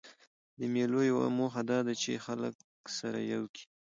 [0.59, 2.55] د مېلو یوه موخه دا ده، چي خلک
[2.97, 3.63] سره یو کي.